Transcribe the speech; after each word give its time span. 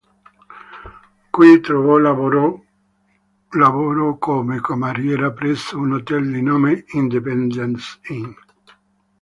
Qui 1.31 1.59
trovò 1.61 1.99
lavoro 1.99 2.65
come 4.17 4.59
cameriera 4.59 5.31
presso 5.31 5.77
un 5.77 5.91
hotel 5.93 6.31
di 6.31 6.41
nome 6.41 6.85
"Indipendence 6.93 7.99
Inn". 8.07 8.31